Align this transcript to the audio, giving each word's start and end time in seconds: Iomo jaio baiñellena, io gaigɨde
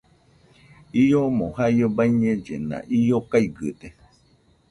Iomo 1.01 1.45
jaio 1.57 1.87
baiñellena, 1.97 2.77
io 3.01 3.19
gaigɨde 3.29 3.87